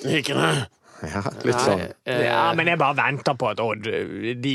[0.00, 0.66] Snikende.
[1.04, 1.82] Ja, litt sånn.
[2.08, 4.54] Eh, Ja, men jeg bare venter på at Odd De,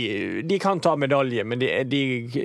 [0.50, 2.00] de kan ta medalje, men de, de,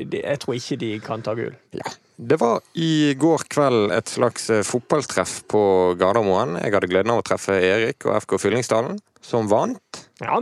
[0.04, 1.54] de, jeg tror ikke de kan ta gull.
[1.72, 1.94] Ja.
[2.16, 5.62] Det var i går kveld et slags fotballtreff på
[6.00, 6.58] Gardermoen.
[6.60, 10.04] Jeg hadde gleden av å treffe Erik og FK Fyllingsdalen, som vant.
[10.20, 10.38] Ja.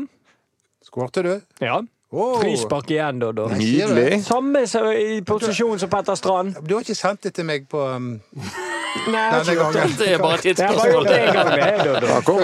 [0.86, 1.32] Skårte du?
[1.62, 1.80] ja.
[2.14, 2.40] Åh.
[2.40, 3.32] Frispark igjen, da.
[3.32, 3.48] da.
[3.58, 4.20] Nydelig.
[4.24, 4.62] Samme
[5.00, 6.54] i posisjon som Petter Strand.
[6.62, 8.12] Du har ikke sendt det til meg på um,
[9.10, 9.80] Nei, jeg har denne ikke gjort det.
[9.80, 9.96] gangen.
[9.98, 11.08] Det er bare et tidsspørsmål.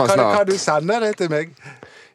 [0.00, 1.54] han Kan, kan du sende det til meg?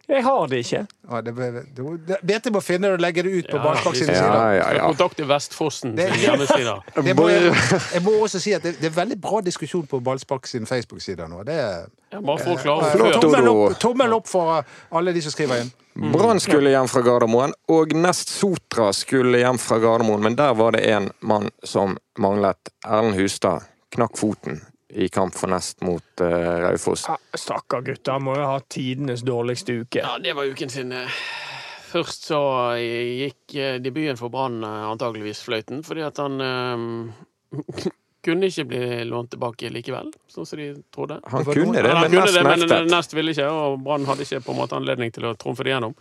[0.07, 0.79] Jeg har det ikke.
[1.09, 1.61] Ja, det, det,
[2.07, 4.51] det, BT må finne det og legge det ut på Ja, Ballspark sine vi- Ja,
[4.53, 4.83] ja, ja.
[4.91, 6.75] Kontakte Vestfossen Det- sin hjemmeside.
[7.17, 7.53] Må jeg,
[7.93, 11.25] jeg må også si at det, det er veldig bra diskusjon på Ballspark sin Facebook-side
[11.29, 11.43] nå.
[11.47, 13.21] Det Ja, bare få klare Flott, før.
[13.21, 15.71] tommel opp, tommel opp for alle de som skriver inn.
[16.13, 20.71] Brann skulle hjem fra Gardermoen, og Nest Sotra skulle hjem fra Gardermoen, men der var
[20.75, 22.57] det en mann som manglet.
[22.85, 23.63] Erlend Hustad
[23.95, 24.61] knakk foten
[24.95, 26.27] i kamp for Nest mot uh,
[26.65, 27.05] Raufoss.
[27.09, 29.99] Ja, Stakkar gutta, han må jo ha tidenes dårligste uke.
[30.05, 30.91] Ja, det var uken sin.
[30.95, 31.19] eh.
[31.91, 32.39] Først så
[32.79, 37.13] gikk eh, debuten for Brann antageligvis fløyten, fordi at han um,
[38.25, 41.19] kunne ikke bli lånt tilbake likevel, sånn som de trodde.
[41.31, 42.89] Han kunne det, Ja, han men kunne Nest det, men.
[42.91, 45.75] Nest ville ikke, og Brann hadde ikke på en måte anledning til å trumfe det
[45.75, 45.95] gjennom.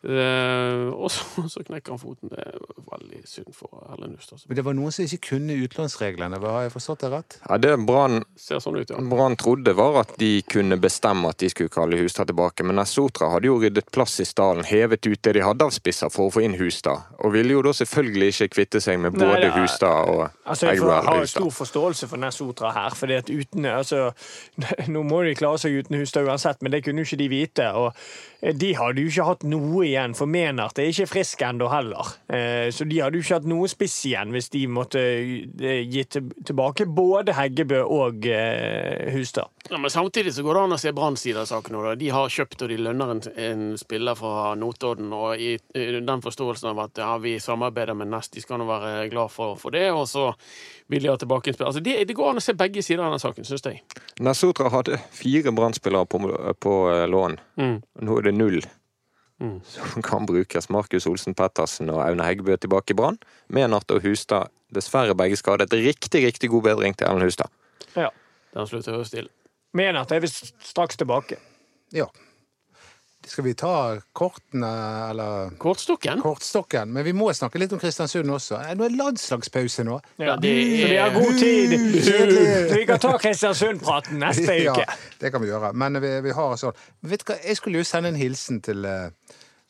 [0.00, 2.30] Eh, og så, så knekker han foten.
[2.32, 2.56] Det er
[2.90, 4.40] veldig synd for Erlend Hustad.
[4.48, 6.40] Men det var noen som ikke kunne utlånsreglene.
[6.40, 7.36] Har jeg forstått det rett?
[7.44, 9.28] Ja, det Brann sånn ja.
[9.40, 13.50] Trodde var at de kunne bestemme at de skulle kalle Hustad tilbake, men Sotra hadde
[13.50, 16.42] jo ryddet plass i stallen, hevet ut det de hadde av spisser for å få
[16.46, 19.58] inn Hustad, og ville jo da selvfølgelig ikke kvitte seg med Nei, både det er-
[19.60, 22.90] Hustad og Altså, jeg får, har stor forståelse for Nessotra her.
[22.96, 24.10] fordi at uten, altså,
[24.88, 27.68] Nå må de klare seg uten Hustad uansett, men det kunne jo ikke de vite.
[27.70, 27.92] og
[28.40, 32.14] De hadde jo ikke hatt noe igjen, for Menert er ikke frisk ennå heller.
[32.32, 36.04] Eh, Så de hadde jo ikke hatt noe spiss igjen hvis de måtte eh, gi
[36.08, 39.50] tilbake både Heggebø og eh, Hustad.
[39.70, 41.76] Ja, men samtidig så går det an å se Brann side av saken.
[41.76, 41.98] også.
[42.00, 45.12] De har kjøpt og de lønner en, en spiller fra Notodden.
[45.14, 48.66] Og i, i den forståelsen av at ja, vi samarbeider med Nest, de skal nå
[48.70, 49.90] være glad for, for det.
[49.92, 50.30] Og så
[50.90, 51.70] vil de ha tilbake en spiller.
[51.70, 53.84] Altså, det, det går an å se begge sider av den saken, syns jeg.
[54.24, 56.22] Nest hadde fire Brann-spillere på,
[56.58, 57.38] på eh, lån.
[57.60, 57.76] Mm.
[58.06, 58.60] Nå er det null
[59.40, 59.60] Mm.
[59.64, 60.68] som kan brukes.
[60.68, 63.16] Markus Olsen Pettersen og Aune Heggebø tilbake i Brann.
[63.48, 65.72] Menart og Hustad dessverre begge skadet.
[65.72, 67.48] Riktig, riktig god bedring til Ellen Hustad.
[67.96, 68.10] Ja.
[68.52, 69.30] Den slutter å stille.
[69.72, 71.38] Menart er vi straks tilbake.
[71.96, 72.04] Ja.
[73.26, 74.70] Skal vi ta kortene,
[75.10, 76.22] eller Kortstokken?
[76.24, 76.92] kortstokken?
[76.92, 78.58] Men vi må snakke litt om Kristiansund også.
[78.78, 79.98] Nå er landslagspause nå.
[80.16, 81.74] Ja, det Så vi har god tid.
[82.80, 84.86] Vi kan ta Kristiansund-praten neste uke.
[84.86, 85.72] Ja, det kan vi gjøre.
[85.76, 86.72] Men vi, vi har sånn
[87.04, 89.10] Vet du hva, jeg skulle jo sende en hilsen til eh,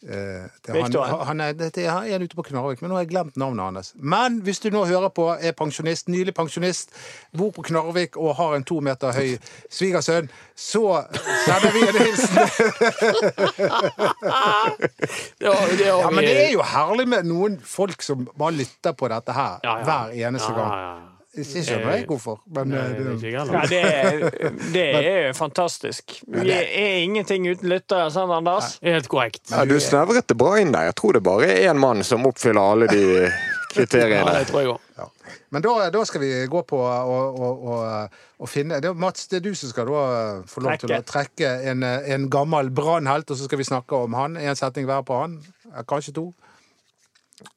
[0.08, 3.10] eh, til han, han er, det er en ute på Knarvik, men nå har jeg
[3.12, 3.92] glemt navnet hans.
[3.96, 6.94] Men hvis du nå hører på, er pensjonist, nylig pensjonist,
[7.36, 9.36] bor på Knarvik og har en to meter høy
[9.72, 11.04] svigersønn, så
[11.44, 12.36] sender vi en hilsen.
[15.40, 19.08] Det det Ja, men det er jo herlig med noen folk som bare lytter på
[19.10, 21.10] dette her hver eneste gang.
[21.30, 21.44] Ja, ja.
[21.44, 25.32] Ikke skjønner jeg hvorfor, men Nei, Det vet det, ikke Ja, det er, det er
[25.44, 26.16] fantastisk.
[26.26, 28.78] Vi er ingenting uten lyttere, sant, Anders?
[28.82, 29.44] Helt korrekt.
[29.52, 30.88] Ja, du snevret det bra inn der.
[30.90, 33.04] Jeg tror det bare er én mann som oppfyller alle de
[33.70, 34.32] Ja, kriteriene.
[34.34, 34.82] det tror jeg også.
[34.98, 35.06] ja.
[35.54, 39.70] Men da, da skal vi gå på å, finne det Mats, det er du som
[39.70, 40.02] skal da
[40.50, 44.14] få lov til å trekke en, en gammel brannhelt, og så skal vi snakke om
[44.18, 44.34] han.
[44.38, 45.38] En setning hver på han.
[45.86, 46.30] Kanskje to.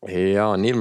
[0.06, 0.78] Ja, Neil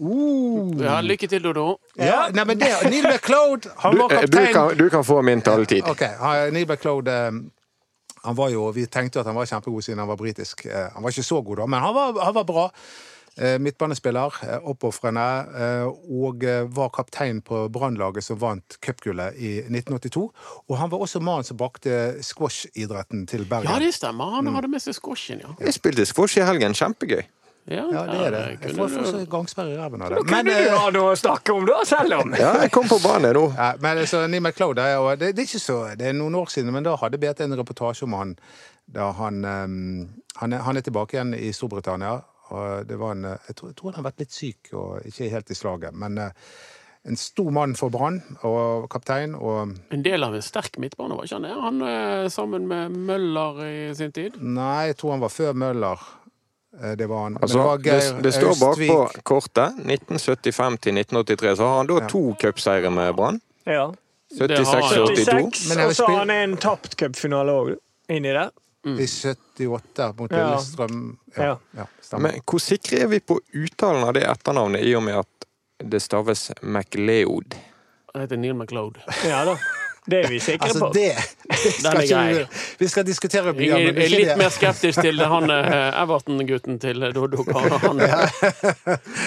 [0.00, 0.80] McLeod.
[0.84, 1.66] Ja, lykke til, Dodo.
[2.00, 4.30] Ja, nei, men det, Neil McLeod, han var kaptein.
[4.30, 5.82] du, du, kan, du kan få min taletid.
[5.88, 7.30] Ok, han- Neil McLeod eh,
[8.24, 10.66] han var jo, Vi tenkte at han var kjempegod siden han var britisk.
[10.66, 12.70] Eh, Han var ikke så god, da, men han var, han var bra.
[13.40, 15.22] eh, midtbanespiller, eh, oppofrende,
[15.56, 20.24] eh, og eh, var kaptein på Brannlaget som vant cupgullet i 1982.
[20.68, 23.70] Og han var også mannen som brakte squash-idretten til Bergen.
[23.70, 24.34] Ja, det stemmer.
[24.34, 25.54] Han hadde med seg squashen, ja.
[25.60, 26.74] Jeg spilte squash i helgen.
[26.74, 27.22] Kjempegøy.
[27.68, 28.40] Ja, det er det.
[28.64, 30.22] Jeg får, du- får gangsperre i ræven av det.
[30.30, 32.98] Men Men, du ha noe å snakke om, da, selv om Ja, jeg kom på
[33.02, 33.44] banen nå.
[33.56, 36.46] ja, men så Neil McCloud, det, er det, er ikke så Det er noen år
[36.50, 38.36] siden, men da hadde BT en reportasje om han
[38.90, 40.08] da han, ehm,
[40.40, 42.16] han, er, han er tilbake igjen i Storbritannia.
[42.50, 45.04] Og det var en, eh, jeg, tror, jeg tror han har vært litt syk og
[45.06, 45.94] ikke helt i slaget.
[45.94, 46.30] Men eh,
[47.06, 49.36] en stor mann for Brann og kaptein.
[49.38, 51.54] Og En del av en sterk midtbane, var ikke han det?
[51.62, 54.40] Han eh, sammen med Møller i sin tid.
[54.42, 56.02] nei, jeg tror han var før Møller.
[56.82, 57.32] Eh, Det var han.
[57.32, 59.74] Men Altså, det var det, Geir det står bakpå kortet.
[59.86, 61.56] 1975 til 1983.
[61.56, 63.40] Så har han da to cupseire med Brann.
[63.66, 63.92] Ja.
[64.38, 65.24] 76 har han, og ja.
[65.24, 65.24] 82.
[65.26, 67.72] 76, Men og så har han en tapt cupfinale òg,
[68.08, 68.50] inni der.
[68.86, 70.36] I 78 mot Ja.
[70.46, 71.16] Lillestrøm.
[71.36, 71.56] Ja, Ja.
[71.76, 72.18] ja.
[72.18, 75.46] Men hvor sikre er vi på uttalen av det etternavnet, i og med at
[75.90, 77.54] det staves MacLeod?
[78.14, 78.96] Han heter Neil McLeod.
[79.24, 79.56] Ja da.
[80.08, 80.92] Det er vi sikre Altså, på.
[80.94, 81.12] det,
[81.50, 82.46] det skal ikke
[82.80, 84.36] vi skal diskutere Jeg er, litt det.
[84.40, 87.44] mer skeptisk til han eh, Everton-gutten til Doddo.
[87.84, 88.00] Han,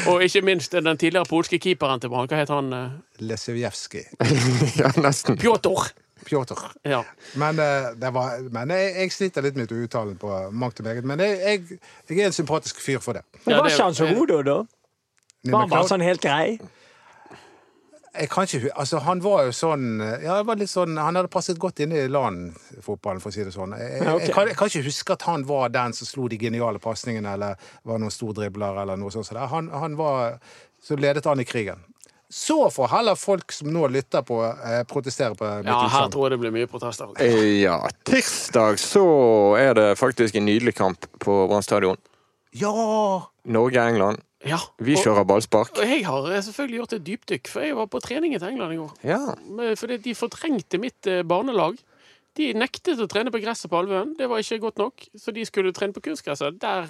[0.09, 2.27] og ikke minst den tidligere polske keeperen til Brann.
[2.31, 2.73] Hva het han?
[2.73, 2.89] eh?
[3.21, 4.07] Lesevjevskij.
[4.81, 5.37] ja, nesten.
[5.37, 5.91] Pjotr!
[6.25, 6.59] Pjotr.
[6.87, 7.03] Ja.
[7.35, 11.05] Men, eh, det var, men jeg, jeg sliter litt med uttalen på mangt og meget.
[11.05, 13.25] Men jeg, jeg, jeg er en sympatisk fyr for det.
[13.45, 14.61] Men var ikke han så god da?
[15.51, 16.57] Var han bare sånn helt grei?
[18.13, 19.85] Jeg kan ikke, altså, han var jo sånn
[20.21, 23.53] ja, var litt sånn, Han hadde passet godt inn i LAN-fotballen, for å si det
[23.55, 23.73] sånn.
[23.79, 26.37] Jeg, jeg, jeg, kan, jeg kan ikke huske at han var den som slo de
[26.37, 29.31] geniale pasningene, eller var noen stor dribler, eller noe sånt.
[29.31, 29.39] Så.
[29.55, 30.37] Han, han var
[30.83, 31.81] Så ledet han i krigen.
[32.33, 36.25] Så får heller folk som nå lytter på, eh, protestere på mitt ja, her tror
[36.25, 37.11] jeg det blir mye protester.
[37.21, 37.77] Eh, Ja,
[38.09, 39.03] tirsdag så
[39.59, 41.97] er det faktisk en nydelig kamp på Brann stadion.
[42.57, 42.73] Ja!
[43.45, 44.21] Norge-England.
[44.47, 44.59] Ja.
[44.83, 45.77] Vi Og, kjører ballspark.
[45.77, 48.73] og jeg har eh, selvfølgelig gjort et dypdykk, for jeg var på trening til England
[48.73, 48.91] i går.
[49.07, 49.21] Ja.
[49.79, 51.77] Fordi de fortrengte mitt eh, barnelag.
[52.37, 54.15] De nektet å trene på gresset på Alvøen.
[54.17, 56.57] Det var ikke godt nok, så de skulle trene på kunstgresset.
[56.61, 56.89] Der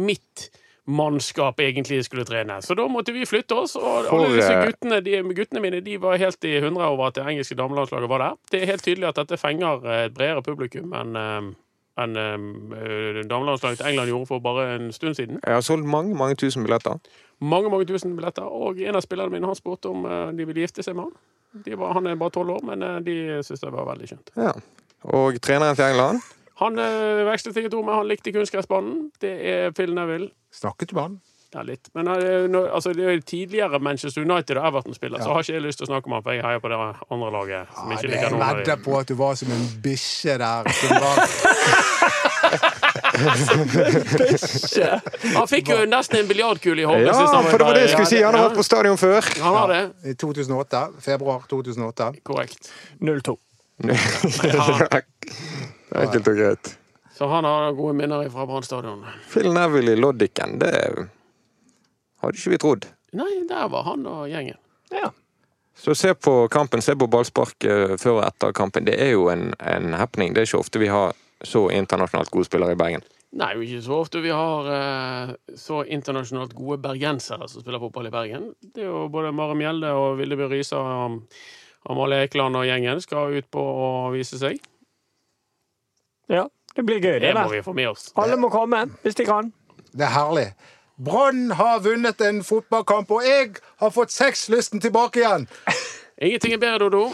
[0.00, 0.48] mitt
[0.88, 2.56] mannskap egentlig skulle trene.
[2.62, 5.80] Så da måtte vi flytte oss, og For, alle disse eh, guttene, de, guttene mine
[5.84, 8.40] de var helt i hundre over at det engelske damelandslaget var der.
[8.50, 11.52] Det er helt tydelig at dette fenger eh, et bredere publikum enn eh,
[12.00, 15.40] enn eh, damelandslaget til England gjorde for bare en stund siden.
[15.44, 16.98] Jeg har solgt mange, mange tusen billetter.
[17.40, 18.46] Mange mange tusen billetter.
[18.46, 21.16] Og en av spillerne mine har spurt om eh, de ville gifte seg med han.
[21.66, 24.32] De var, han er bare tolv år, men eh, de syntes det var veldig skjønt.
[24.36, 24.54] Ja.
[25.12, 26.20] Og treneren til England
[26.62, 29.10] Han eh, vekslet ikke et ord med, han likte kunstgressbanen.
[29.20, 30.30] Det er Phil Neville.
[30.54, 31.20] Snakket du med han?
[31.54, 31.90] Ja, litt.
[31.94, 35.24] Men eh, altså, er tidligere Manchester United og Everton-spiller, Ja.
[35.24, 36.78] så har ikke jeg lyst til å snakke om han, for jeg heier på det
[37.12, 37.68] andre laget.
[37.76, 38.82] som Ja, ikke det liker jeg noen av vedder de.
[38.86, 40.62] på at du var som en bikkje der.
[40.72, 41.16] Som var,
[45.36, 47.06] Han fikk jo nesten en biljardkule i hodet.
[47.06, 48.20] Ja, sist han var for det var det jeg skulle si.
[48.24, 49.20] Han har vært på stadion før.
[49.38, 49.82] Ja, Han har det.
[50.12, 50.82] I 2008.
[51.04, 52.10] Februar 2008.
[52.26, 52.70] Korrekt.
[53.00, 53.36] 0-2.
[56.02, 56.76] Enkelt og greit.
[57.12, 59.02] Så han har gode minner fra Brann stadion.
[59.32, 60.72] Phil Neville i Loddiken, det
[62.22, 62.86] hadde ikke vi trodd.
[63.18, 64.58] Nei, der var han og gjengen.
[64.92, 65.10] Ja.
[65.76, 68.86] Så se på kampen, se på ballspark eh, før og etter kampen.
[68.86, 70.34] Det er jo en, en happening.
[70.34, 73.04] Det er ikke ofte vi har så internasjonalt gode spillere i Bergen.
[73.32, 78.12] Nei, ikke så ofte vi har eh, så internasjonalt gode bergensere som spiller fotball i
[78.12, 78.50] Bergen.
[78.60, 81.22] Det er jo både Mare Mjelde og Vildeby Rysa og
[81.90, 84.60] Amalie Ekeland og gjengen skal ut på å vise seg.
[86.32, 86.48] ja.
[86.72, 88.06] Det blir gøy, det Det må vi få med oss.
[88.16, 89.50] Alle må komme hvis de kan.
[89.92, 90.46] Det er herlig.
[90.96, 95.48] Brann har vunnet en fotballkamp, og jeg har fått sexlysten tilbake igjen!
[96.22, 97.08] Ingenting er bedre, Dodo.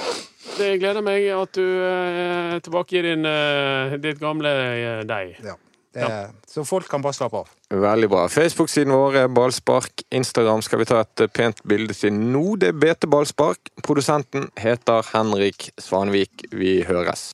[0.58, 5.38] Det gleder meg at du eh, er tilbake i din, eh, ditt gamle eh, deg.
[5.44, 5.54] Ja.
[5.94, 7.48] Det er, så folk kan bare slappe av.
[7.72, 8.26] Veldig bra.
[8.28, 10.04] Facebook-siden vår er Ballspark.
[10.14, 12.44] Instagram skal vi ta et pent bilde til nå.
[12.60, 13.72] Det er BT Ballspark.
[13.86, 16.44] Produsenten heter Henrik Svanvik.
[16.52, 17.30] Vi høres.